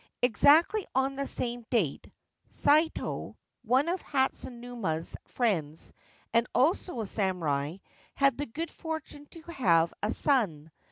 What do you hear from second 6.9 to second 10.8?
a samurai, had the good fortune to have a son.